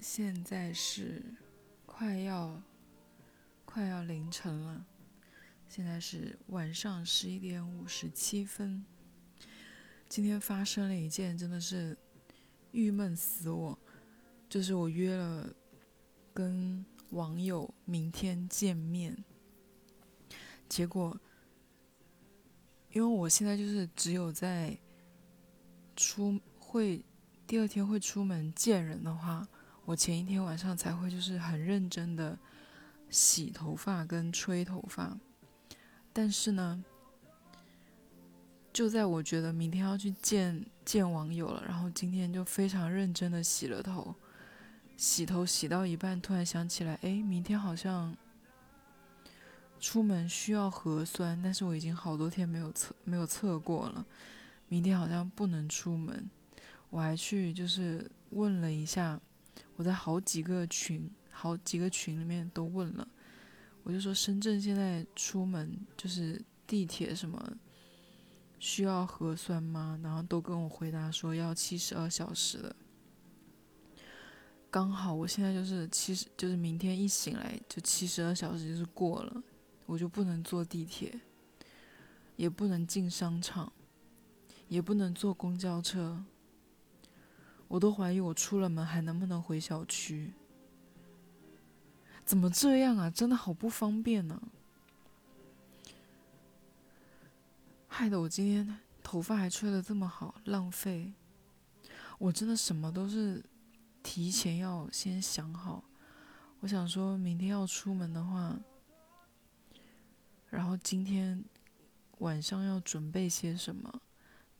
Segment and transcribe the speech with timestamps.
[0.00, 1.22] 现在是
[1.84, 2.60] 快要
[3.66, 4.86] 快要凌晨了，
[5.68, 8.84] 现在是晚上十一点五十七分。
[10.08, 11.96] 今天发生了一件真的是
[12.72, 13.78] 郁闷死我，
[14.48, 15.54] 就是我约了
[16.32, 19.22] 跟网友明天见面，
[20.68, 21.20] 结果
[22.92, 24.78] 因为我现在就是只有在
[25.94, 27.04] 出会。
[27.46, 29.48] 第二天会出门见人的话，
[29.90, 32.38] 我前一天晚上才会就是很认真的
[33.08, 35.18] 洗头发跟吹头发。
[36.12, 36.84] 但是呢，
[38.72, 44.14] 就在我觉得明天要去见见网友了，然后今天就非常认真的洗了头，
[44.96, 48.16] 洗头洗到一半，突然想起来，哎，明天好像
[49.80, 54.06] 出门需要核酸，但是我已经好多天没有测没有测过了，
[54.68, 56.30] 明天好像不能出门。
[56.90, 59.20] 我还去就是问了一下，
[59.80, 63.08] 我在好几个群、好几个群里面都问了，
[63.82, 67.56] 我就说深圳现在出门就是地铁什么
[68.58, 69.98] 需要核酸吗？
[70.02, 72.76] 然后都跟我回答说要七十二小时的。
[74.70, 79.42] 刚好我现在就是七十，就是明天一醒来就七十二小时就是过了，
[79.86, 81.18] 我就不能坐地铁，
[82.36, 83.72] 也不能进商场，
[84.68, 86.22] 也不能坐公交车。
[87.70, 90.32] 我都怀疑我出了门还能不能回小区？
[92.24, 93.08] 怎么这样啊？
[93.08, 94.42] 真的好不方便呢！
[97.86, 101.12] 害得我今天头发还吹得这么好，浪费。
[102.18, 103.40] 我真的什么都是
[104.02, 105.84] 提前要先想好。
[106.58, 108.58] 我想说明天要出门的话，
[110.48, 111.44] 然后今天
[112.18, 114.02] 晚上要准备些什么？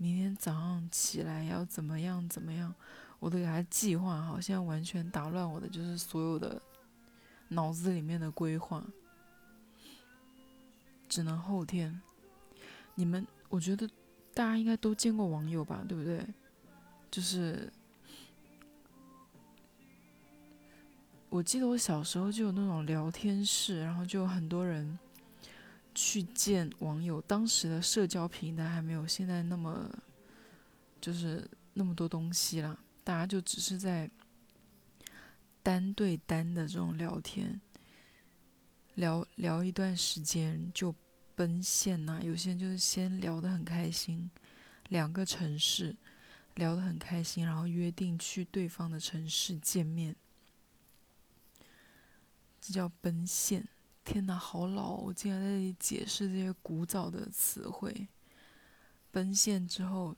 [0.02, 2.26] 明天早上起来要怎么样？
[2.26, 2.74] 怎么样？
[3.18, 6.58] 我都给他计划好，现在完全打乱我的就是所有的
[7.48, 8.82] 脑子里面的规划，
[11.06, 12.00] 只能后天。
[12.94, 13.86] 你们，我觉得
[14.32, 16.26] 大家应该都见过网友吧，对不对？
[17.10, 17.70] 就是
[21.28, 24.98] 我记得我小时候就有那种聊天室，然后就有很多人
[25.94, 27.20] 去见网友。
[27.22, 29.90] 当时的社交平台还没有现在那么
[31.00, 32.78] 就是那么多东西啦。
[33.02, 34.10] 大家就只是在
[35.62, 37.60] 单对单的这种聊天，
[38.94, 40.94] 聊聊一段时间就
[41.34, 42.20] 奔现呐。
[42.22, 44.30] 有些人就是先聊得很开心，
[44.88, 45.96] 两个城市
[46.54, 50.14] 聊得很开心，然后约定去对方的城市见面，
[52.60, 53.66] 这叫奔现。
[54.04, 54.94] 天呐，好老！
[54.94, 58.08] 我竟然在这里解释这些古早的词汇。
[59.10, 60.16] 奔现之后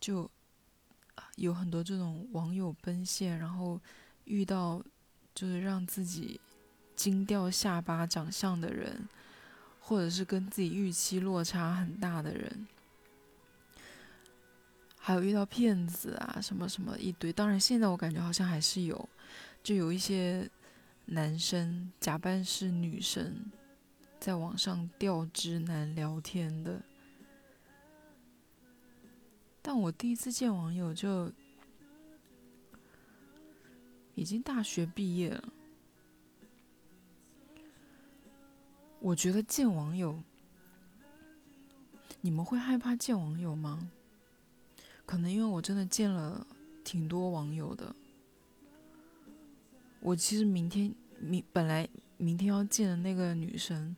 [0.00, 0.30] 就。
[1.36, 3.78] 有很多这种网友奔现，然后
[4.24, 4.82] 遇到
[5.34, 6.40] 就是让自己
[6.96, 9.06] 惊掉下巴长相的人，
[9.80, 12.66] 或者是跟自己预期落差很大的人，
[14.98, 17.30] 还有遇到骗子啊什么什么一堆。
[17.30, 19.08] 当然，现在我感觉好像还是有，
[19.62, 20.48] 就有一些
[21.12, 23.50] 男生假扮是女生，
[24.20, 26.80] 在网上钓直男聊天的。
[29.60, 31.32] 但我第一次见网友就
[34.14, 35.52] 已经大学毕业了。
[39.00, 40.22] 我觉得见网友，
[42.20, 43.90] 你们会害怕见网友吗？
[45.04, 46.46] 可能因为我真的见了
[46.84, 47.92] 挺多网友的。
[50.02, 53.94] 我其实明天明本来明天要见的那个女生，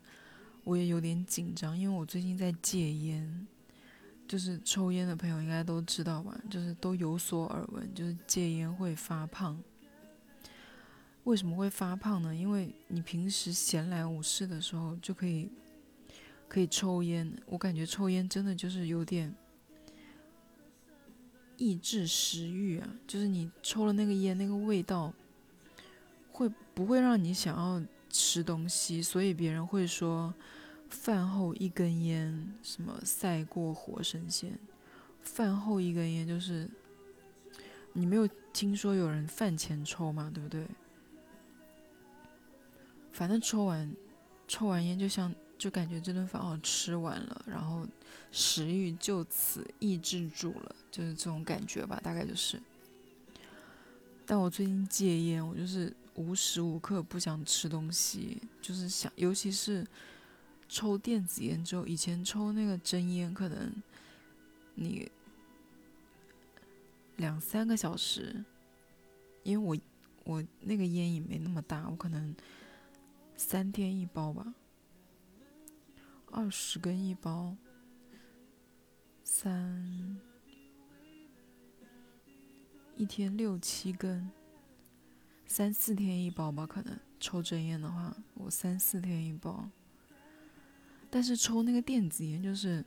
[0.65, 3.47] 我也有点紧张，因为我最近在戒烟。
[4.29, 9.61] 就是抽烟的朋友应该都知道吧，就是都有所耳闻，就是戒烟会发胖。
[11.25, 12.35] 为什么会发胖呢？
[12.35, 15.51] 因为你平时闲来无事的时候就可以
[16.49, 19.35] 可以抽烟，我感觉抽烟真的就是有点
[21.59, 25.13] 抑制食欲啊，就是你抽了那个烟，那个味道
[26.31, 29.03] 会不会让你想要吃东西？
[29.03, 30.35] 所以别人会说。
[30.93, 34.59] 饭后一根烟，什么赛过活神仙？
[35.23, 36.69] 饭后一根烟就是，
[37.95, 40.31] 你没有听说有人饭前抽吗？
[40.35, 40.67] 对不对？
[43.11, 43.91] 反正抽完，
[44.47, 47.87] 抽完烟就像就感觉这顿饭哦吃完了，然后
[48.31, 52.61] 食欲就此抑制住了，就是这种感觉吧，大概就是。
[54.27, 59.87] 但我最近戒烟，我就是无时无刻不想吃东西，就是想，尤其是。
[60.69, 63.71] 抽电子烟之后，以前抽那个真烟，可能
[64.75, 65.13] 你
[67.17, 68.43] 两三个小时，
[69.43, 69.83] 因为
[70.25, 72.35] 我我那个烟瘾没那么大，我可能
[73.37, 74.55] 三天一包吧，
[76.31, 77.55] 二十根一包，
[79.23, 80.19] 三
[82.97, 84.31] 一天六七根，
[85.55, 89.69] 三四天一包吧，可能抽真烟的话，我三四天一包。
[91.11, 92.83] 但是抽那个电子烟就是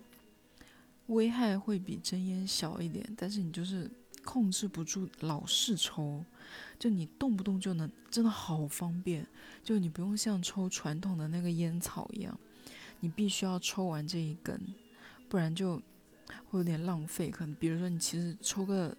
[1.06, 3.88] 危害会比真烟小一点，但是你就是
[4.24, 6.26] 控制不住，老是抽，
[6.80, 9.28] 就你动不动就能，真的好方便，
[9.64, 12.36] 就你不用像抽传统的那个烟草一样，
[13.00, 14.60] 你必须要抽完这一根，
[15.30, 15.78] 不然就
[16.50, 17.30] 会有点浪费。
[17.30, 18.98] 可能比如说你其实抽个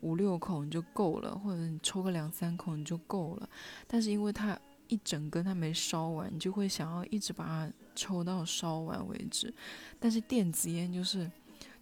[0.00, 3.48] 五六口你就够了，或者你抽个两三口你就够了，
[3.86, 4.58] 但是因为它
[4.88, 7.72] 一整根它没烧完，你就会想要一直把它。
[7.98, 9.50] 抽到烧完为止，
[9.98, 11.30] 但是电子烟就是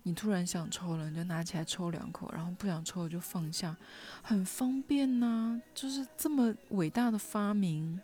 [0.05, 3.76] 你突然想抽了，你就拿起来抽两口，然后不想抽就放下，
[4.22, 5.61] 很方便呐。
[5.75, 8.00] 就是这么伟大的发明，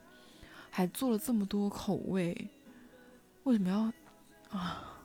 [0.70, 2.50] 还做了这么多口味，
[3.44, 5.04] 为什么要啊？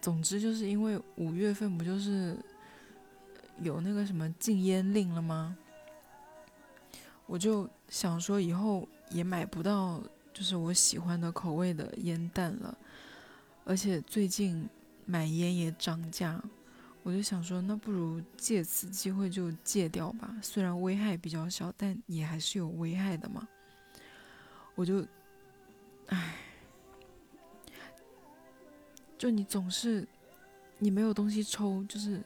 [0.00, 2.34] 总之就是因为五月份不就是
[3.62, 5.56] 有那个什么禁烟令了吗？
[7.26, 10.02] 我就想说以后也买不到。
[10.30, 12.78] 就是我喜欢的口味的烟弹了，
[13.64, 14.68] 而且最近
[15.04, 16.40] 买烟也涨价，
[17.02, 20.32] 我就想说，那不如借此机会就戒掉吧。
[20.40, 23.48] 虽然危害比较小，但也还是有危害的嘛。
[24.76, 25.04] 我就，
[26.06, 26.36] 唉，
[29.18, 30.06] 就你总是
[30.78, 32.22] 你没有东西抽，就是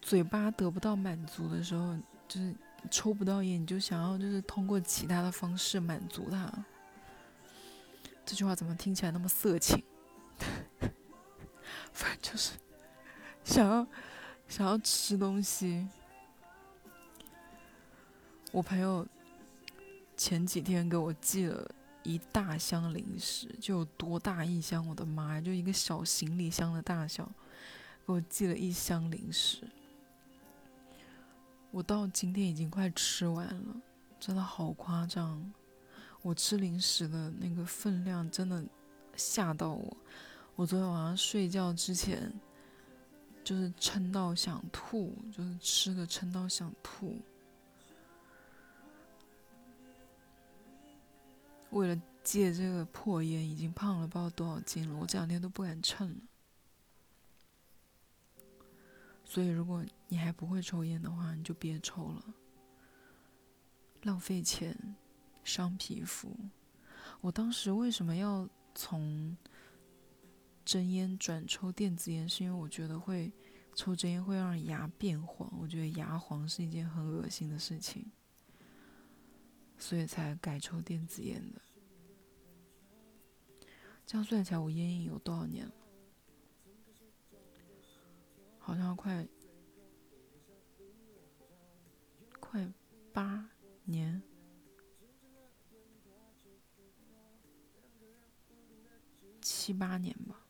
[0.00, 1.96] 嘴巴得不到满足的时候，
[2.28, 2.54] 就是。
[2.88, 6.48] 抽不到烟，你就想要就是通过其他的方式满足他。
[8.24, 9.82] 这句话怎么听起来那么色情？
[11.92, 12.52] 反正就是
[13.42, 13.84] 想要
[14.46, 15.88] 想要吃东西。
[18.52, 19.04] 我朋友
[20.16, 21.68] 前几天给我寄了
[22.04, 24.86] 一大箱零食，就有多大一箱？
[24.86, 27.24] 我的妈呀，就一个小行李箱的大小，
[28.06, 29.66] 给我寄了一箱零食。
[31.76, 33.76] 我到今天已经快吃完了，
[34.18, 35.52] 真的好夸张！
[36.22, 38.64] 我吃零食的那个分量真的
[39.14, 39.94] 吓到我。
[40.54, 42.32] 我昨天晚上睡觉之前
[43.44, 47.18] 就是撑到想吐，就是吃的撑到想吐。
[51.68, 54.96] 为了戒这个破烟，已经胖了不知道多少斤了。
[54.98, 56.16] 我这两天都不敢称了。
[59.36, 62.24] 所以，如果你还不会抽烟的话，你就别抽了，
[64.00, 64.74] 浪费钱，
[65.44, 66.34] 伤皮肤。
[67.20, 69.36] 我当时为什么要从
[70.64, 72.26] 真烟转抽电子烟？
[72.26, 73.30] 是因为我觉得会
[73.74, 78.10] 抽真烟会让牙变黄，我觉得牙黄是一件很恶心的事情，
[79.76, 81.60] 所以才改抽电子烟的。
[84.06, 85.74] 这样算起来，我烟瘾有多少年了？
[88.66, 89.24] 好像快
[92.40, 92.68] 快
[93.12, 93.48] 八
[93.84, 94.20] 年，
[99.40, 100.44] 七八年吧。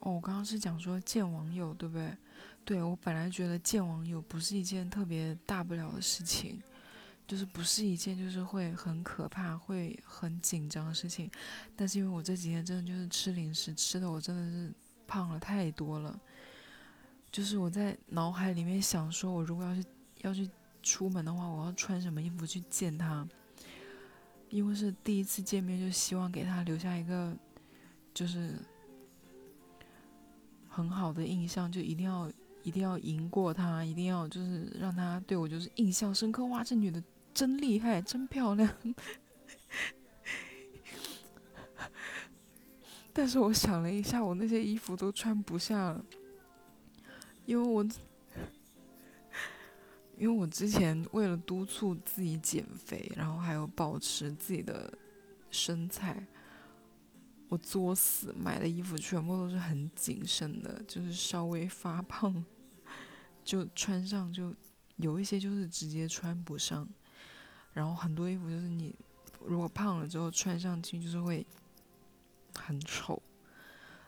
[0.00, 2.16] 哦，我刚刚是讲说见网友，对不对？
[2.64, 6.62] 对我本来觉得见网友不是一件特别大不了的事情。
[7.28, 11.30] 就是不是一件就是会很可怕、会很紧张的事情，
[11.76, 14.72] 但是因为我这几天真的就是吃零食吃的，我真的是
[15.06, 16.18] 胖了太多了。
[17.30, 19.84] 就是我在脑海里面想说，我如果要是
[20.22, 20.48] 要去
[20.82, 23.28] 出门的话，我要穿什么衣服去见他？
[24.48, 27.36] 因为是第一次见面，就希望给他留下一个
[28.14, 28.54] 就是
[30.66, 32.32] 很好的印象，就一定要
[32.62, 36.46] 一定要赢过他，一定要就是让他对我就是印象深刻。
[36.46, 37.02] 哇，这女的！
[37.38, 38.68] 真厉害，真漂亮。
[43.12, 46.04] 但是我想了一下，我那些衣服都穿不下了，
[47.46, 47.86] 因为我，
[50.16, 54.92] 因为我之前为了督促自己减肥，然后还有保持自己的
[55.48, 56.26] 身材，
[57.48, 62.44] 我作死买的衣服全部都是很紧身的，就是稍微发胖，
[63.44, 64.52] 就穿上就
[64.96, 66.88] 有一些就是直接穿不上。
[67.78, 68.92] 然后很多衣服就是你
[69.46, 71.46] 如果胖了之后穿上去就是会
[72.56, 73.22] 很丑，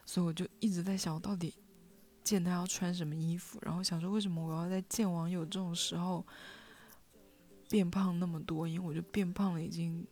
[0.05, 1.55] 所以我就一直在想，我到底
[2.25, 3.61] 见他要穿什么衣服？
[3.63, 6.27] 然后想说，为什么我要在见网友这种时候
[7.69, 8.67] 变胖那么多？
[8.67, 10.05] 因为我就变胖了已经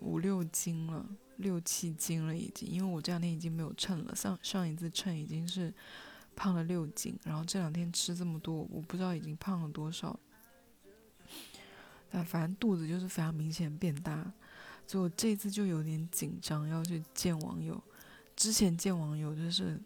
[0.00, 5.72] 五六斤了，六七斤了已经，因为我这两天已经没有称了，上上一次称已经是
[6.34, 10.20] 胖了六斤，然后这两天吃这么多，我不知道已经胖了多少。
[12.10, 14.32] 但反正肚子就是非常明显变大，
[14.86, 17.82] 所以我这次就有点紧张要去见网友。
[18.34, 19.80] 之前见网友就是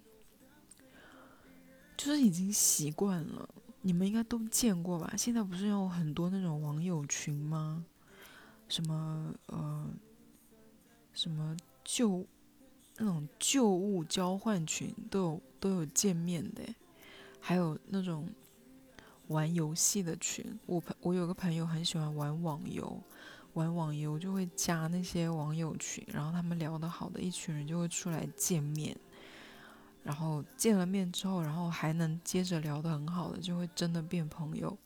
[1.96, 3.48] 就是已经习惯了，
[3.82, 5.14] 你们应该都见过吧？
[5.16, 7.84] 现在不是有很多那种网友群吗？
[8.68, 9.88] 什么呃，
[11.12, 12.24] 什么旧
[12.98, 16.62] 那种旧物交换群都有都有见面的，
[17.40, 18.28] 还有那种
[19.30, 20.44] 玩游戏的群。
[20.66, 23.00] 我朋我有个朋友很喜欢玩网游，
[23.54, 28.96] 玩网游就会加那些网友群，然后他们聊得好的一群人就会出来见面，
[30.02, 34.76] 然后见了面之后，然后还能接着聊得很好的，就会真的变朋友。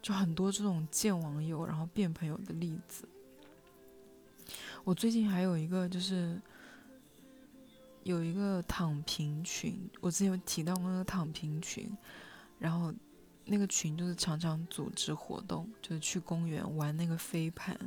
[0.00, 3.06] 就很多这种见网友然后变朋友的例子。
[4.82, 6.40] 我最近还有一个就是
[8.02, 11.96] 有一个躺平群，我之前有提到过那个躺平群，
[12.58, 12.92] 然后
[13.44, 17.78] 那个群就是常常组织活动，就是去公园玩那个飞盘。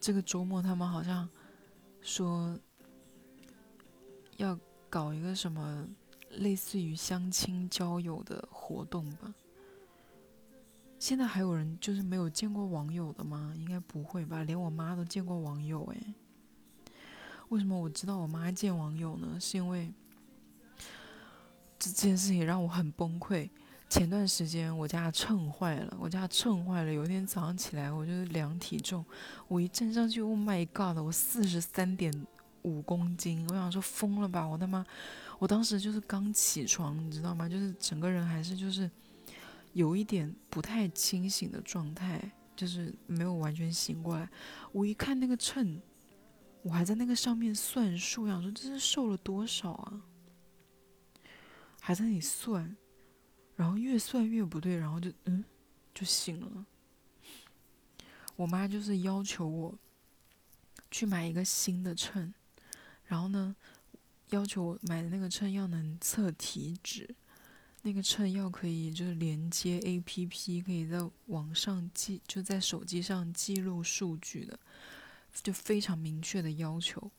[0.00, 1.28] 这个周末他们好像
[2.02, 2.58] 说
[4.36, 4.58] 要
[4.90, 5.86] 搞一个什么
[6.30, 9.32] 类似于相亲交友的活动吧。
[10.98, 13.54] 现在还有人就是没有见过网友的吗？
[13.56, 16.14] 应该不会吧，连我妈都见过网友哎。
[17.50, 19.38] 为什么我知道我妈见网友呢？
[19.38, 19.92] 是因为
[21.78, 23.48] 这件事情让我很崩溃。
[23.88, 26.92] 前段时间我家秤坏了，我家秤坏了。
[26.92, 29.04] 有一天早上起来，我就量体重，
[29.48, 30.98] 我一站上去，Oh my god！
[30.98, 32.12] 我四十三点
[32.62, 33.46] 五公斤。
[33.50, 34.84] 我想说疯了吧，我他妈！
[35.38, 37.48] 我当时就是刚起床，你知道吗？
[37.48, 38.90] 就是整个人还是就是。
[39.74, 44.28] 有一点不太清醒的状态，就是没有完全醒过来。
[44.70, 45.82] 我一看那个秤，
[46.62, 50.00] 我还在那个上面算数，想说这是瘦了多少啊？
[51.80, 52.76] 还在那里算，
[53.56, 55.44] 然后越算越不对，然后就嗯，
[55.94, 56.66] 就醒了。
[58.36, 59.78] 我妈就是要求我
[60.90, 62.34] 去买一个新的秤，
[63.04, 63.54] 然后呢，
[64.30, 67.14] 要求我买的那个秤要能测体脂。
[67.82, 74.58] 那个秤要可以就是连接 A P P，可以在网上记，就在手机上记录数据的，
[75.42, 77.10] 就非常明确的要求。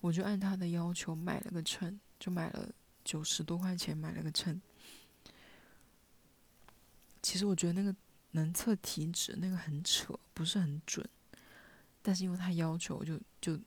[0.00, 2.72] 我就按她的要求买了个秤，就买了
[3.04, 4.62] 九十多块钱买了个秤。
[7.24, 7.96] 其实我觉得那个
[8.32, 11.08] 能测体脂那个很扯，不是很准。
[12.02, 13.58] 但是因为他要求，就就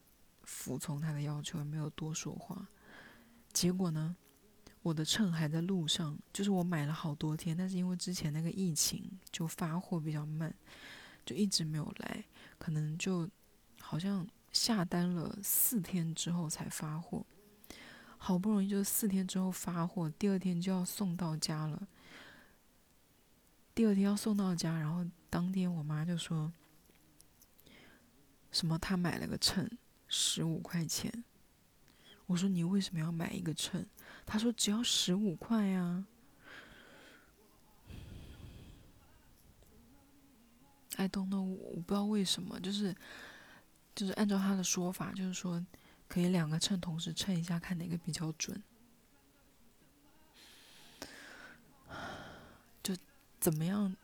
[0.44, 2.68] 服从他的要求，没有多说话。
[3.52, 4.14] 结果呢？
[4.82, 10.54] 我的秤还在路上，就是我买了好多天，但是因为之前那个疫情，就发货比较慢，
[11.26, 12.24] 就一直没有来，
[12.58, 13.28] 可能就
[13.80, 17.26] 好像下单了四天之后才发货，
[18.16, 21.88] 好不容易就四天之后发货，第二天就要送到家了，
[23.78, 26.52] 第二天要送到家，然后当天我妈就说，
[28.50, 29.70] 什么她买了个秤，
[30.08, 31.22] 十五块钱。
[32.26, 33.86] 我说你为什么要买一个秤？
[34.26, 36.04] 她说只要十五块呀。
[40.96, 42.92] I don't know，我不知道为什么，就是
[43.94, 45.64] 就是按照他的说法，就是说
[46.08, 48.60] 可以两个秤同时称一下，看哪个比较准。
[52.82, 52.96] 就
[53.40, 53.94] 怎么样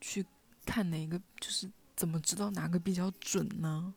[0.00, 0.26] 去
[0.64, 3.94] 看哪个，就是怎么知道哪个比较准呢？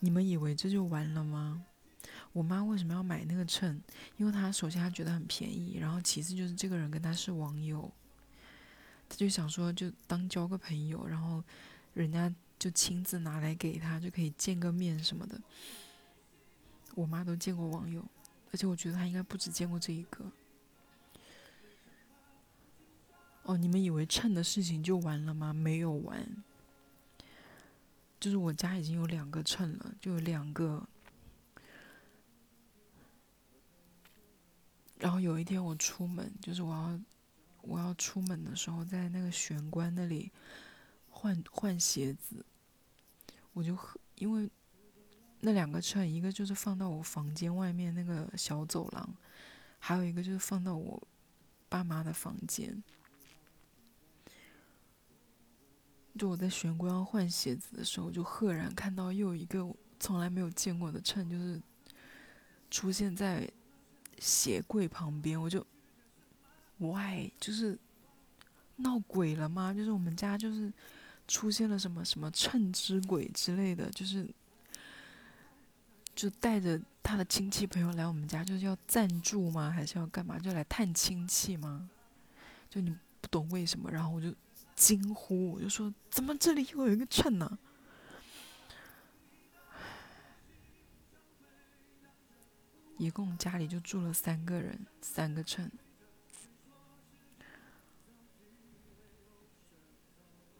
[0.00, 1.64] 你们以为这就完了吗？
[2.32, 3.82] 我妈为什么要买那个秤？
[4.16, 7.90] 因为她首先她觉得很便宜，然后其次就是这个人跟她是网友，
[9.08, 11.42] 她就想说就当交个朋友，然后
[11.92, 15.40] 人家就亲自拿来给她，就可以见个面什么的。
[16.94, 18.04] 我妈都见过网友，
[18.52, 20.24] 而且我觉得她应该不止见过这一个。
[23.42, 25.52] 哦，你们以为秤的事情就完了吗？
[25.52, 26.44] 没有完。
[28.20, 30.86] 就是我家已经有两个秤了，就有两个。
[34.98, 37.00] 然后有一天我出门，就是我要
[37.62, 40.30] 我要出门的时候，在那个玄关那里
[41.08, 42.44] 换换鞋子，
[43.54, 43.74] 我就
[44.16, 44.50] 因为
[45.40, 49.08] 那两个秤，一个就是放到我房间外面那个小走廊，
[49.78, 51.02] 还有一个就是放到我
[51.70, 52.84] 爸妈的房间。
[56.20, 59.66] 就我在玄关换鞋子的时候，就赫然看到又一个
[59.98, 61.58] 从来没有见过的秤，就是
[62.70, 63.50] 出现在
[64.18, 65.40] 鞋柜旁边。
[65.40, 65.66] 我就
[66.76, 67.32] ，why？
[67.40, 67.78] 就是
[68.76, 69.72] 闹鬼了吗？
[69.72, 70.70] 就是我们家就是
[71.26, 74.28] 出现了什么什么秤之鬼之类的，就是
[76.14, 79.70] 就带着他的亲戚朋友来我们家，就是要暂住吗？
[79.70, 80.38] 还是要干嘛？
[80.38, 81.88] 就来探亲戚吗？
[82.68, 84.34] 就你不懂为什么，然后我就
[84.80, 87.58] 惊呼，我就说怎么这里又有一个秤呢？
[92.96, 95.70] 一共家里就住了三个人，三个秤。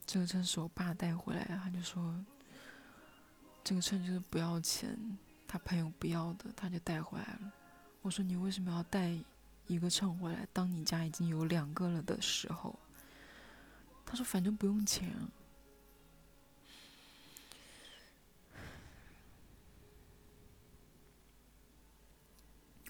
[0.07, 2.23] 这个秤是我爸带回来的，他就说
[3.65, 4.99] 这个秤就是不要钱，
[5.49, 7.51] 他朋友不要的，他就带回来了。
[8.03, 9.17] 我说你为什么要带
[9.67, 10.47] 一个秤回来？
[10.53, 12.79] 当你家已经有两个了的时候，
[14.11, 15.09] 他说反正不用钱。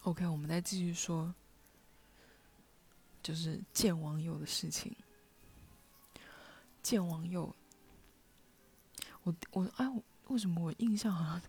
[0.04, 1.34] OK，我们再继续说，
[3.22, 4.96] 就是见网友的事情。
[6.82, 7.54] 见网友，
[9.22, 9.86] 我我哎，
[10.28, 11.42] 为什么我印象好像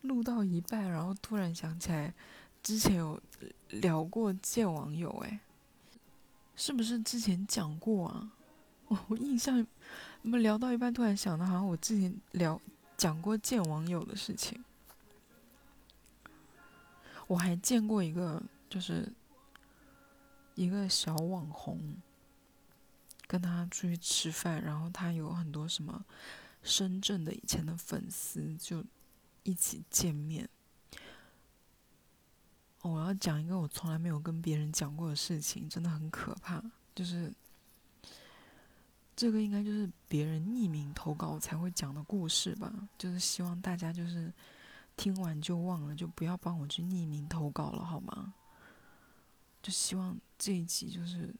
[0.00, 2.14] 录到一半，然后突然想起来
[2.62, 3.20] 之前有
[3.68, 5.10] 聊过见网友？
[5.18, 5.38] 哎，
[6.56, 8.32] 是不是之前讲过啊？
[8.86, 9.66] 我印象，
[10.22, 12.60] 我们聊到一半突然想到，好像我之前聊
[12.96, 14.62] 讲过见网友的事情。
[17.26, 19.10] 我还见过一个，就是
[20.54, 21.96] 一个小网红。
[23.28, 26.04] 跟他出去吃饭，然后他有很多什么
[26.62, 28.84] 深圳的以前的粉丝，就
[29.42, 30.46] 一起见面。
[32.82, 36.62] 我要讲一个我从来没有跟别人讲过的事情，真的很可怕。
[36.94, 37.32] 就是
[39.16, 42.72] 这个应该就是别人匿名投稿才会讲的故事吧？
[42.98, 44.32] 就是希望大家就是
[44.96, 48.34] 听完就忘了，就不要帮我去匿名投稿了，好吗？
[49.62, 51.34] 就希望这一集就是。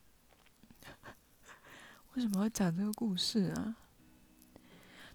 [2.15, 3.75] 为什么要讲这个故事啊？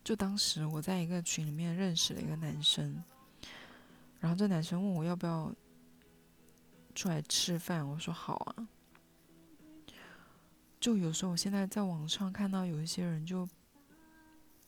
[0.03, 3.03] 就当时我在一个群里面认识了一个男生，
[4.19, 5.53] 然后这男生问我要不要
[6.97, 8.67] 出来吃饭，我说好啊。
[10.79, 13.47] 就有时候我现在在网上看到有一些人就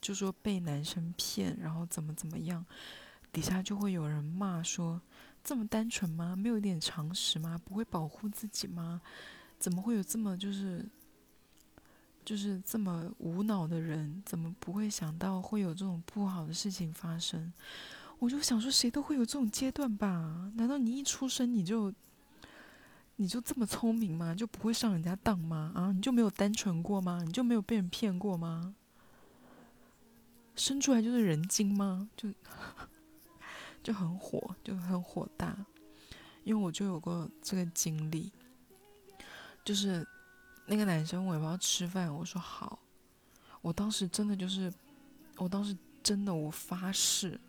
[0.00, 2.64] 就说被男生骗，然后怎么怎么样，
[3.32, 5.02] 底下就会有人骂说
[5.42, 6.36] 这么单纯吗？
[6.36, 7.60] 没有一点常识吗？
[7.64, 9.00] 不会保护自己吗？
[9.58, 10.88] 怎么会有这么就是？
[12.22, 17.52] 就是这么无脑的人，怎么不会想到会有这种不好的事情发生？
[18.18, 20.52] 我就想说，谁都会有这种阶段吧？
[20.54, 21.92] 难道你一出生你就
[23.20, 24.34] 你就这么聪明吗？
[24.34, 25.72] 就不会上人家当吗？
[25.74, 27.22] 啊，你就没有单纯过吗？
[27.22, 28.74] 你就没有被人骗过吗？
[30.56, 32.08] 生出来就是人精吗？
[32.16, 32.32] 就
[33.84, 35.54] 就很火，就很火大，
[36.44, 38.32] 因为我就有过这个经历，
[39.64, 40.06] 就是。
[40.66, 42.78] 那个男生问我要不要吃饭，我说好。
[43.60, 44.72] 我当时真的就是，
[45.36, 47.40] 我当时真的我发誓，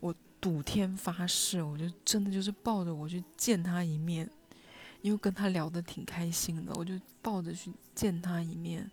[0.00, 4.30] 我赌天发誓，我就真的就是抱着我去见他一面，
[5.02, 8.90] 因为跟他聊得挺开心的，我就抱着去见他一面，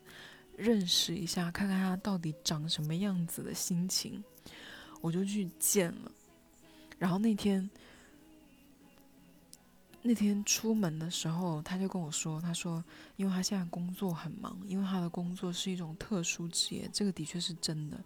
[0.58, 4.22] 认识一下，看看他到底长什么样子的心情，
[5.00, 6.12] 我就去见了。
[6.98, 7.69] 然后那天。
[10.02, 12.82] 那天出门的时候，他就跟我说：“他说，
[13.17, 18.02] 因为他现在工作很忙，因为他的工作是一种特殊职业，这个的确是真的。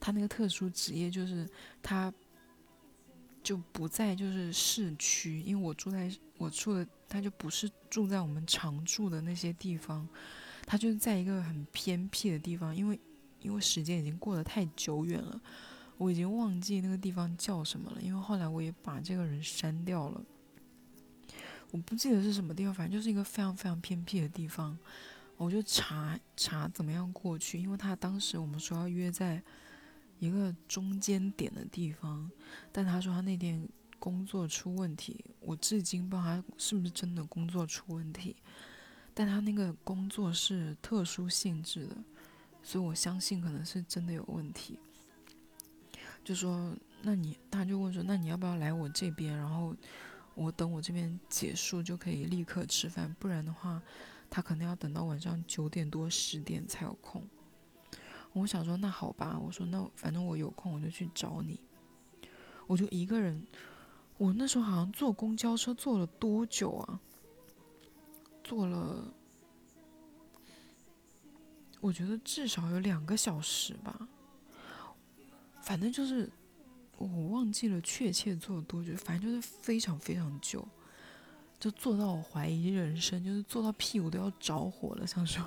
[0.00, 1.48] 他那个特殊职业就是
[1.80, 2.12] 他
[3.46, 10.08] 就不在就是市区，因为我住在我住的，他就不是住在我们常住的那些地方，
[10.66, 12.74] 他就是在一个很偏僻的地方。
[12.74, 12.98] 因为
[13.40, 15.40] 因为时间已经过得太久远了，
[15.96, 18.02] 我已经忘记那个地方叫什么了。
[18.02, 20.20] 因为后来我也把这个人删掉了。”
[21.70, 24.76] 我不记得是什么地方，反正就是一个非常非常偏僻的地方。
[25.36, 29.40] 我就查查怎么样过去，因为他当时我们说要约在
[30.18, 32.30] 一个中间点的地方，
[32.72, 38.36] 但他说他那天工作出问题，我至今不知道他是不是真的工作出问题，
[39.14, 41.96] 但他那个工作是特殊性质的，
[42.62, 44.78] 所以我相信可能是真的有问题。
[46.24, 49.74] 就说那你，他就问说那你要不要来我这边，然后。
[50.38, 53.80] 我等我这边结束就可以立刻吃饭，不然的话，
[54.28, 57.26] 他可能要等到晚上九点多十点才有空。
[58.40, 61.58] 我想说那好吧，我说那反正我有空我就去找你。
[62.66, 63.46] 我就一个人，
[64.18, 67.00] 我那时候好像坐公交车坐了多久啊？
[68.44, 69.12] 坐了，
[71.80, 74.08] 我觉得至少有两个小时吧。
[75.62, 76.30] 反正就是。
[76.98, 80.66] 我忘记了确切坐了多久，反正就是非常非常久，
[81.60, 85.44] 就坐到我怀疑人生，就是坐到屁股都要着火了，想说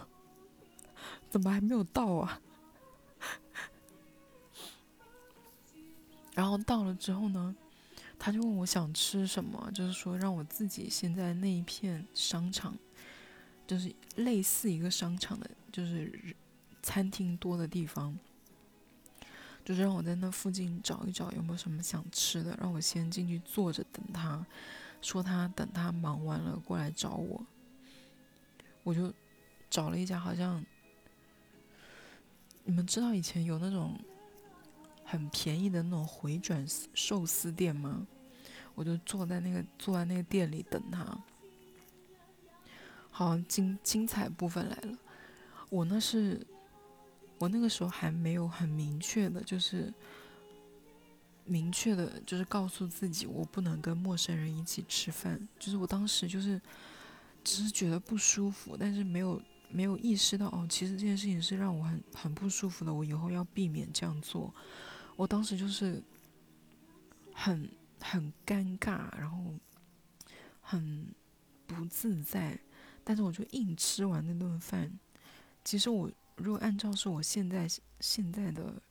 [1.27, 2.39] 怎么还没有到啊？
[6.35, 7.55] 然后到了之后呢，
[8.17, 12.77] 他就问我想吃什么，就是说让我自己先在那一片商场，
[13.67, 16.35] 就是类似一个商场的，就是
[16.81, 18.17] 餐厅多的地方。
[19.65, 24.43] 就是让我在那附近找一找有没有什么想吃的，让我先进去坐着等他，
[24.99, 27.45] 说他等他忙完了过来找我。
[28.83, 29.13] 我就
[29.69, 30.65] 找了一家好像，
[32.69, 33.99] 你们知道以前有那种
[35.03, 38.05] 很便宜的那种回转寿司店吗？
[38.75, 41.17] 我就坐在那个坐在那个店里等他。
[43.09, 44.95] 好，精精彩部分来了，
[45.69, 46.45] 我那是。
[47.39, 49.93] 我那个时候还没有很明确的，就是
[51.45, 55.39] 明确的，就是告诉自己我不能跟陌生人一起吃饭。
[55.57, 56.61] 就是我当时就是
[57.41, 62.93] 只是觉得不舒服，但是没有没有意识到哦，其实这件事情是让我很很不舒服的。
[62.93, 64.53] 我以后要避免这样做。
[65.15, 66.03] 我当时就是
[67.33, 69.53] 很很尴尬，然后
[70.61, 71.07] 很
[71.65, 72.59] 不自在，
[73.03, 74.99] 但是我就硬吃完那顿饭。
[75.63, 76.11] 其实我。
[76.41, 77.67] 如果按照是我现在
[77.99, 78.81] 现在的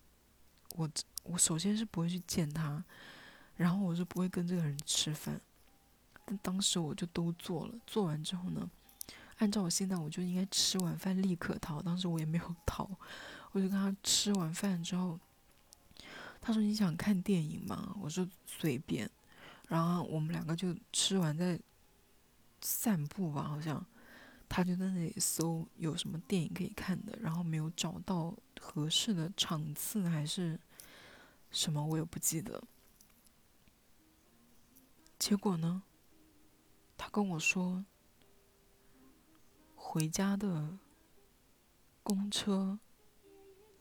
[0.77, 0.87] 我，
[1.23, 2.85] 我首先是不会去见他，
[3.57, 5.41] 然后我是不会跟这个人吃饭。
[6.27, 8.71] 但当时我就都做了，做完之后呢，
[9.39, 11.83] 按照我现在我就应该吃完饭立刻逃。
[11.83, 12.89] 当时我也没有逃，
[13.53, 15.19] 我就跟他吃完饭之后，
[16.41, 17.97] 他说你想看电影吗？
[18.01, 19.11] 我说随便。
[19.69, 21.61] 然后我们两个就吃完在
[22.61, 23.85] 散步吧，好像。
[24.51, 30.59] 他就在那里搜有什么电影可以看的，然后没有找到合适的场次还是
[31.51, 32.65] 什么，我也不记得。
[35.19, 35.83] 结果呢，
[36.97, 37.85] 他跟我说，
[39.91, 40.77] 回家的
[42.03, 42.79] 公车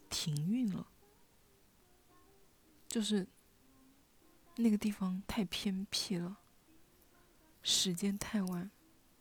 [0.09, 0.87] 停运了，
[2.87, 3.27] 就是
[4.55, 6.37] 那个地方太偏僻了，
[7.61, 8.71] 时间太晚。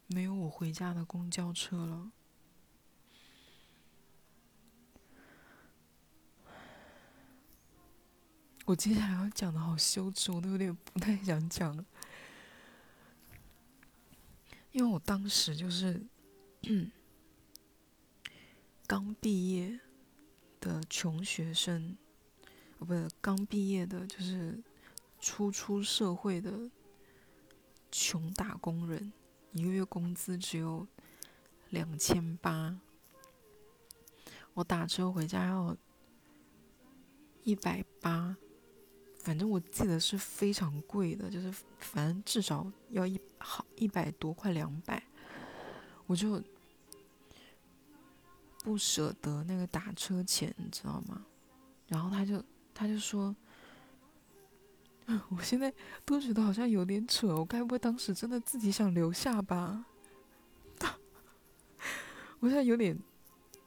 [0.07, 2.13] 没有我回家的公交车了。
[8.65, 11.85] 我接下来要讲的好羞耻，我都有点不太想讲了。
[14.71, 16.07] 因为我当时就是
[16.69, 16.91] 嗯
[18.87, 19.81] 刚毕业
[20.61, 21.97] 的穷学生，
[22.79, 24.63] 哦，不是刚毕业的，就是
[25.21, 26.71] 初出社会的
[27.91, 29.13] 穷打工人。
[29.53, 30.87] 一个月工资只有
[31.71, 32.79] 两千八，
[34.55, 35.77] 我打车回家要
[37.43, 38.37] 一百八，
[39.21, 45.03] 反正我记得是非常贵的，就是反正至少要一好一百多快两百，
[46.07, 46.43] 我就
[48.67, 51.25] 不舍得那个打车钱，你知道吗？
[51.87, 53.35] 然后他就他就说。
[55.31, 55.73] 我现在
[56.05, 59.87] 都觉得好像有点扯，我该不会当时真的自己想留下吧？
[62.41, 62.99] 我现在有点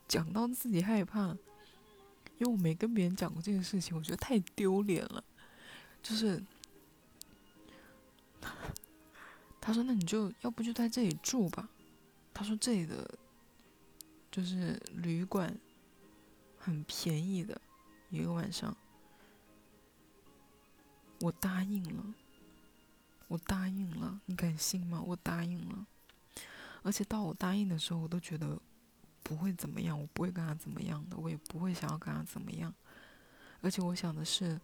[0.05, 1.29] 讲到自己害怕，
[2.39, 5.23] 因为我没跟别人讲过这件事情，我觉得太丢脸了。
[6.03, 6.43] 就是
[9.61, 11.69] 他说：“那你就要不就在这里住吧。”
[12.35, 13.17] 他说：“这里的
[14.31, 15.57] 就是旅馆
[16.57, 17.59] 很便宜的，
[18.09, 18.75] 一个晚上。”
[21.21, 22.13] 我答应了，
[23.27, 25.03] 我答应了，你敢信吗？
[25.05, 25.85] 我答应了，
[26.81, 28.57] 而且到我答应的时候，我都觉得
[29.21, 32.73] 不会怎么样，我不会跟他怎么样的，我也不会想要跟他怎么样，
[33.59, 34.57] 而且我想的是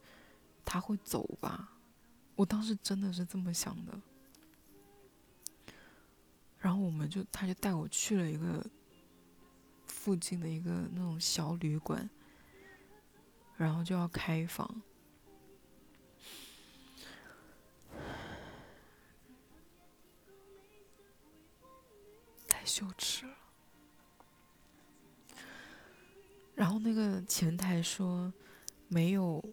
[0.64, 1.74] 他会走吧，
[2.36, 4.00] 我当时真的是这么想的。
[6.60, 8.66] 然后我们就，他就带我去了一个
[9.88, 12.10] 附近的一个那种小旅馆，
[13.58, 14.82] 然后就要开房。
[22.48, 23.34] 太羞耻了。
[26.56, 28.32] 然后那个前台说
[28.88, 29.44] 没有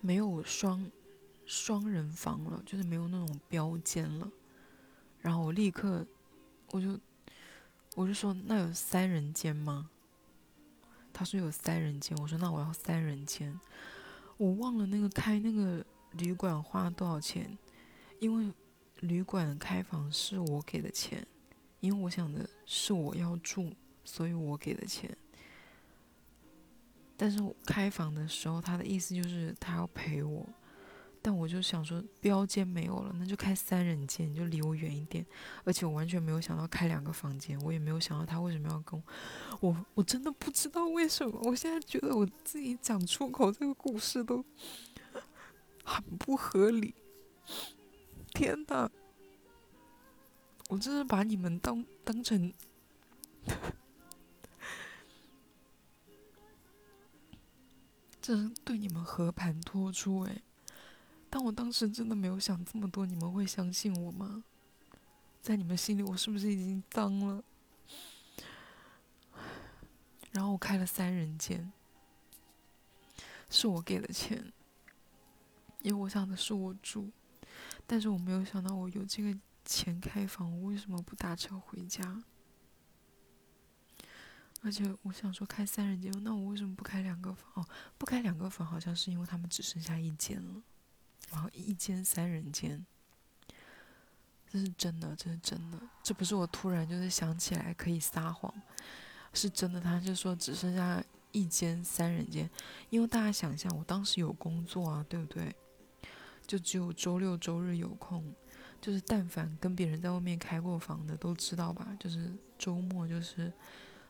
[0.00, 0.90] 没有双
[1.46, 4.30] 双人房了，就是没有那种标间了。
[5.20, 6.06] 然后我立刻
[6.70, 6.98] 我就
[7.98, 9.90] 我就说那有三人间吗？
[11.12, 13.58] 他说有三人间，我说那我要三人间。
[14.36, 17.58] 我忘了那个开那个旅馆花多少钱，
[18.20, 18.54] 因为
[19.00, 21.26] 旅馆开房是我给的钱。
[21.80, 23.72] 因为我想的是我要住，
[24.04, 25.16] 所以我给的钱。
[27.16, 30.48] 但是开房的时候，他的意思就是他要陪我，
[31.20, 35.26] 但我就想说，标间没有了，那就开三人间，就离我远一点。
[35.64, 39.02] 而且我完全没有想到开两个房间，我也没有想到他为什么要跟
[39.60, 41.40] 我，我我真的不知道为什么。
[41.42, 44.44] 我现在觉得我自己讲出口这个故事都
[45.84, 46.94] 很不合理。
[48.32, 48.88] 天呐，
[50.68, 52.52] 我真是把你们当当成，
[58.20, 60.42] 这是对你们和盘托出诶。
[61.30, 64.44] 但我当时真的没有想这么多，你们会相信我吗？
[65.40, 67.44] 在你们心里，我是不是已经脏了？
[70.32, 71.72] 然后我开了三人间，
[73.48, 74.52] 是我给的钱，
[75.82, 77.10] 因为我想的是我住，
[77.86, 82.22] 但是我没有想到我有这个钱开房，我为什么不打车回家？
[84.62, 87.50] 而且我想说开三人间，那我为什么不开两个房？
[87.54, 90.62] 哦，不开两个房，好像是因为他们只剩下一间了。
[91.30, 92.84] 然后一间三人间，
[94.50, 98.52] 这是真的，这是真的，这不是我突然就是想起来可以撒谎，
[99.32, 99.80] 是真的。
[99.80, 102.48] 他就说只剩下一间三人间，
[102.90, 105.54] 因为大家想象我当时有工作啊，对不对？
[106.46, 108.34] 就只有周六周日有空，
[108.80, 113.52] 就是但凡跟别人在外面开过房的都知道吧，就是周末就是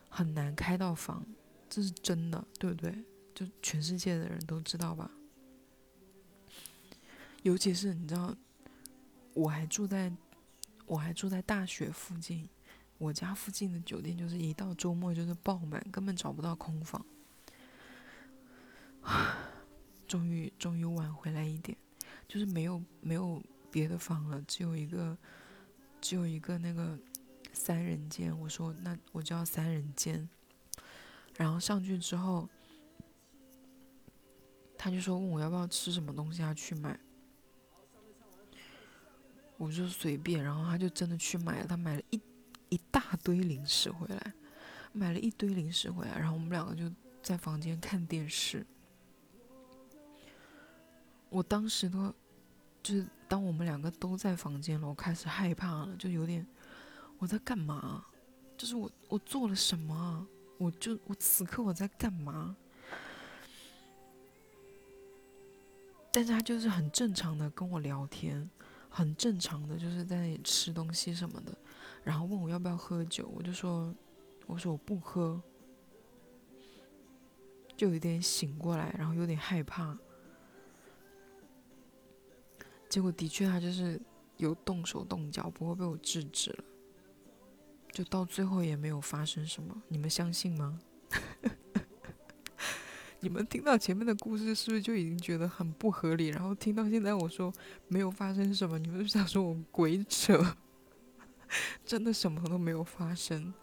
[0.07, 1.25] 很难开到房，
[1.69, 3.03] 这是真的，对不对？
[3.35, 5.11] 就全世界的人都知道吧。
[7.43, 8.35] 尤其是你知道，
[9.33, 10.11] 我还住在，
[10.85, 12.47] 我还住在大学附近，
[12.97, 17.05] 我家附近的酒店就是一到周末就是爆满，根本找不到空房。
[20.05, 21.77] 终于终于挽回来一点，
[22.27, 25.17] 就是没有没有别的房了，只有一个，
[26.01, 26.99] 只有一个那个
[27.53, 28.37] 三人间。
[28.37, 30.27] 我说那我就要三人间，
[31.37, 32.49] 然后上去之后，
[34.77, 36.99] 他就说问我要不要吃什么东西，啊去买。
[39.59, 42.21] 我就随便，然后他就真的去买了，他买了一
[42.69, 44.33] 一大堆零食回来，
[44.93, 46.89] 买了一堆零食回来，然后我们两个就
[47.21, 48.65] 在房间看电视。
[51.29, 52.13] 我当时都
[52.81, 56.47] 就是当我们两个都在房间了，我开始害怕了，就有点
[57.17, 58.05] 我在干嘛？
[58.57, 60.25] 就是我我做了什么？
[60.57, 62.55] 我就我此刻我在干嘛？
[66.11, 68.49] 但是他就是很正常的跟我聊天。
[68.89, 71.55] 很正常的，就是在那里吃东西什么的，
[72.03, 73.93] 然后问我要不要喝酒，我就说，
[74.47, 75.41] 我说我不喝，
[77.77, 79.97] 就有点醒过来，然后有点害怕，
[82.89, 84.01] 结果的确他就是
[84.37, 86.63] 有动手动脚，不过被我制止了，
[87.91, 90.79] 就到最后也没有发生什么，你们相信吗？
[93.21, 96.27] 你们听到前面的故事，是不是就已经觉得很不合理？
[96.27, 97.53] 然后听到现在我说
[97.89, 100.55] 没有发生什么，你们就想说我鬼扯？
[101.85, 103.53] 真的什么都没有发生，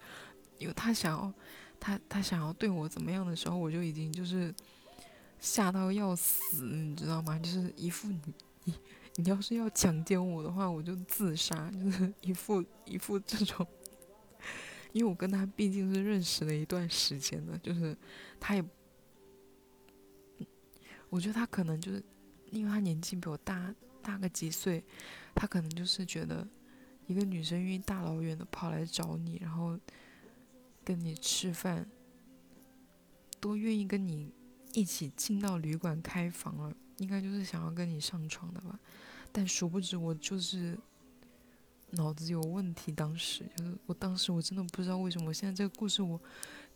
[0.59, 1.33] 因为他想要，
[1.81, 4.55] 他他想要对我怎么样的时候，我就已经就是
[5.39, 7.39] 吓到要死，你知道吗？
[7.39, 8.21] 就是一副你
[8.65, 8.75] 你
[9.15, 13.67] 你要是要强奸我的话，我就自杀，就是一副一副这种。
[14.93, 17.97] 因为我跟他毕竟是认识了一段时间的，就是
[18.39, 18.63] 他也。
[21.17, 22.05] 我觉得他可能就是，
[22.51, 24.85] 因为他年纪比我大大个几岁，
[25.35, 26.47] 他可能就是觉得，
[27.07, 29.81] 一个女生愿意大老远的跑来找你，然后
[30.85, 31.89] 跟你吃饭，
[33.41, 34.31] 都愿意跟你
[34.75, 38.79] 一起进到旅馆开房了，应该就是想要跟你上床的吧。
[39.33, 40.79] 但殊不知我就是
[41.93, 46.21] 脑子有问题，当时就是我当时我真的不知道为什么，我现在这个故事我。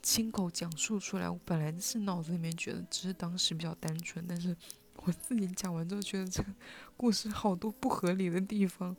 [0.03, 4.57] 亲口讲述出来，我本来是脑子里面觉得只是当时比较单纯，但是
[4.97, 6.49] 我自己讲完之后，觉得这个
[6.97, 8.97] 故事好多不合理的地方。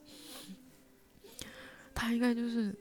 [1.94, 2.76] 他应该就是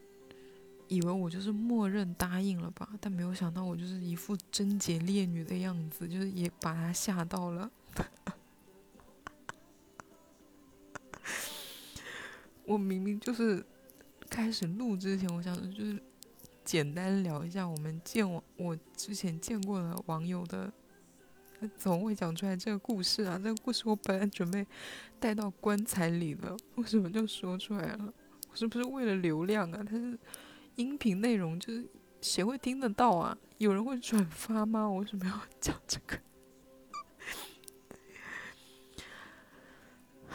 [0.89, 7.71] 以为我就是默认答应了吧，但没有想到我就是一副贞洁烈女的样子，就是也把他吓到了。
[12.65, 13.65] 我明明就是
[14.29, 16.03] 开始录之前，我想的就是。
[16.71, 20.73] 简单聊一下我们见网，我之前见过的网友的，
[21.77, 23.37] 怎么会讲出来这个故事啊？
[23.43, 24.65] 这个故事我本来准备
[25.19, 28.15] 带到棺材里的，为什么就说出来了？
[28.49, 29.83] 我是不是为了流量啊？
[29.85, 30.17] 它是
[30.77, 31.85] 音频内容，就是
[32.21, 33.37] 谁会听得到啊？
[33.59, 34.89] 有人会转发吗？
[34.89, 36.17] 我为什么要讲这个？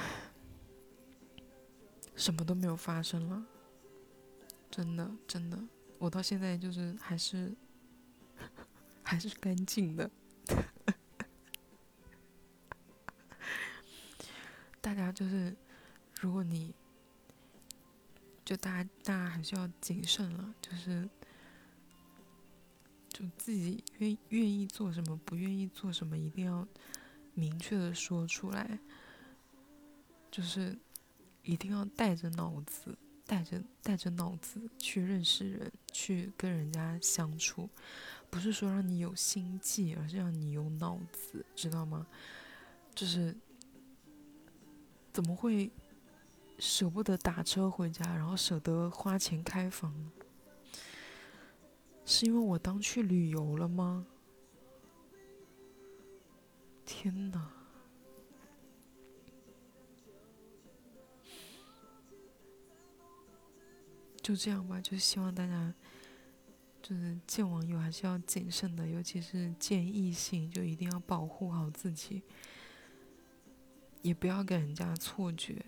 [2.13, 3.45] 什么都没有发生了，
[4.69, 5.57] 真的，真的。
[6.05, 7.51] 我到现在就是还是
[9.01, 10.07] 还是干净的，
[14.79, 15.55] 大家就是
[16.21, 16.71] 如果你
[18.43, 21.09] 就大家大家还是要谨慎了，就是
[23.09, 26.67] 就自己愿愿意做什么，不愿意做什么，一定要
[27.33, 28.77] 明确的说出来，
[30.29, 30.77] 就是
[31.41, 37.69] 一定要带着脑子，带着带着脑子去认识人，去跟人家相处，
[38.29, 42.07] 不是说让你有心计，而是让你有脑子，知道吗？
[42.93, 43.35] 就是
[45.11, 45.71] 怎么会？
[46.57, 50.09] 舍不得打车回家，然后舍得花钱开房，
[52.05, 54.07] 是因为我当去旅游了吗？
[56.85, 57.54] 天哪！
[64.25, 65.71] 就这样吧，就希望大家
[66.81, 72.23] 就是见网友还是要谨慎的，尤其是见异性，就一定要保护好自己，
[74.01, 75.63] 也不要给人家错觉。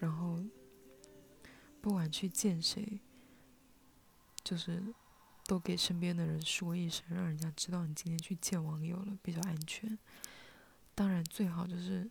[0.00, 0.42] 然后，
[1.80, 2.98] 不管去见谁，
[4.42, 4.92] 就是
[5.44, 9.96] 都给身边的人说一声，让人家知道你今天去见网友了，比较安全。
[10.96, 12.10] 当然，最好就是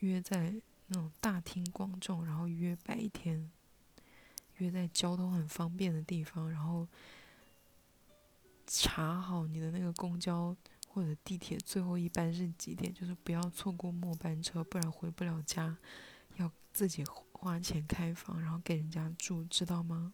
[0.00, 3.50] 约在那种大庭广众，然后约白天，
[4.56, 6.86] 约在交通很方便的地方，然后
[8.66, 10.56] 查好你的那个公交
[10.88, 15.76] 或者地铁最后一班是几点，就是不要错过末班车，不然回不了家。
[16.36, 20.12] 要自己花钱开房，然后给人家住，知道吗？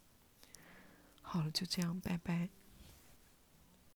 [1.21, 2.49] 好了，就这样，拜拜。